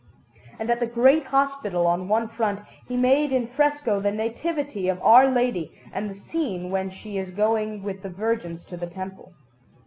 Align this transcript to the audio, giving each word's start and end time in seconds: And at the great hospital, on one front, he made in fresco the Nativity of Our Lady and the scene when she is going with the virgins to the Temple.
And 0.57 0.71
at 0.71 0.79
the 0.79 0.87
great 0.87 1.25
hospital, 1.27 1.85
on 1.85 2.07
one 2.07 2.27
front, 2.27 2.61
he 2.87 2.97
made 2.97 3.31
in 3.31 3.45
fresco 3.45 3.99
the 3.99 4.11
Nativity 4.11 4.89
of 4.89 4.99
Our 5.03 5.27
Lady 5.29 5.77
and 5.93 6.09
the 6.09 6.15
scene 6.15 6.71
when 6.71 6.89
she 6.89 7.19
is 7.19 7.29
going 7.29 7.83
with 7.83 8.01
the 8.01 8.09
virgins 8.09 8.65
to 8.65 8.77
the 8.77 8.87
Temple. 8.87 9.33